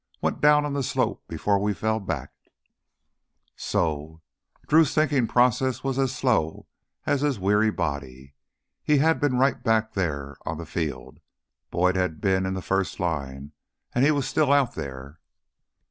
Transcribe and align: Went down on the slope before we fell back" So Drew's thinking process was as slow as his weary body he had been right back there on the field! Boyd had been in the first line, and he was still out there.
Went 0.19 0.41
down 0.41 0.65
on 0.65 0.73
the 0.73 0.81
slope 0.81 1.27
before 1.27 1.59
we 1.59 1.75
fell 1.75 1.99
back" 1.99 2.31
So 3.71 4.23
Drew's 4.67 4.95
thinking 4.95 5.27
process 5.27 5.83
was 5.83 5.99
as 5.99 6.11
slow 6.11 6.65
as 7.05 7.21
his 7.21 7.37
weary 7.37 7.69
body 7.69 8.33
he 8.81 8.97
had 8.97 9.19
been 9.19 9.37
right 9.37 9.61
back 9.61 9.93
there 9.93 10.37
on 10.43 10.57
the 10.57 10.65
field! 10.65 11.19
Boyd 11.69 11.95
had 11.97 12.19
been 12.19 12.47
in 12.47 12.55
the 12.55 12.63
first 12.63 12.99
line, 12.99 13.51
and 13.93 14.03
he 14.03 14.09
was 14.09 14.27
still 14.27 14.51
out 14.51 14.73
there. 14.73 15.19